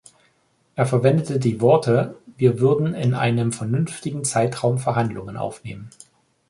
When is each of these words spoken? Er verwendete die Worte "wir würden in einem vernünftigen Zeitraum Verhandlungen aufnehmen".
Er 0.73 0.87
verwendete 0.87 1.37
die 1.37 1.61
Worte 1.61 2.15
"wir 2.35 2.59
würden 2.59 2.95
in 2.95 3.13
einem 3.13 3.51
vernünftigen 3.51 4.23
Zeitraum 4.23 4.79
Verhandlungen 4.79 5.37
aufnehmen". 5.37 5.91